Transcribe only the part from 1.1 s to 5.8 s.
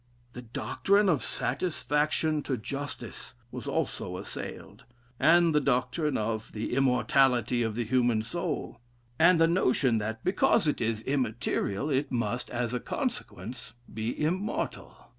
satisfaction to justice, was also assailed, and the